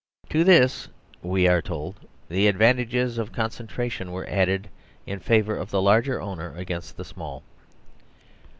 To 0.31 0.43
this 0.43 0.87
(we 1.21 1.47
are 1.47 1.61
told) 1.61 1.99
the 2.27 2.47
advantages 2.47 3.19
of 3.19 3.31
concentration 3.31 4.11
were 4.11 4.27
added 4.27 4.67
in 5.05 5.19
favour 5.19 5.55
of 5.55 5.69
the 5.69 5.79
large 5.79 6.09
owner 6.09 6.55
against 6.55 6.97
the 6.97 7.05
small. 7.05 7.43